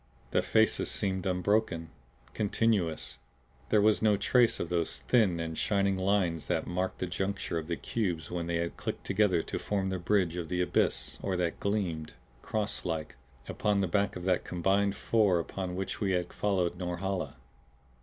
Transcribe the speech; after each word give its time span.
The 0.31 0.41
faces 0.41 0.89
seemed 0.89 1.27
unbroken, 1.27 1.91
continuous; 2.33 3.19
there 3.69 3.83
was 3.83 4.01
no 4.01 4.17
trace 4.17 4.59
of 4.59 4.69
those 4.69 5.01
thin 5.01 5.39
and 5.39 5.55
shining 5.55 5.95
lines 5.95 6.47
that 6.47 6.65
marked 6.65 6.97
the 6.97 7.05
juncture 7.05 7.59
of 7.59 7.67
the 7.67 7.75
cubes 7.75 8.31
when 8.31 8.47
they 8.47 8.55
had 8.55 8.77
clicked 8.77 9.05
together 9.05 9.43
to 9.43 9.59
form 9.59 9.91
the 9.91 9.99
bridge 9.99 10.37
of 10.37 10.49
the 10.49 10.59
abyss 10.59 11.19
or 11.21 11.37
that 11.37 11.43
had 11.43 11.59
gleamed, 11.59 12.13
crosslike, 12.41 13.15
upon 13.47 13.81
the 13.81 13.87
back 13.87 14.15
of 14.15 14.23
the 14.23 14.39
combined 14.39 14.95
four 14.95 15.37
upon 15.37 15.75
which 15.75 16.01
we 16.01 16.13
had 16.13 16.33
followed 16.33 16.79
Norhala. 16.79 17.35